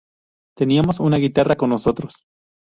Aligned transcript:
Teníamos 0.57 0.99
una 0.99 1.17
guitarra 1.17 1.53
con 1.53 1.69
nosotros. 1.69 2.23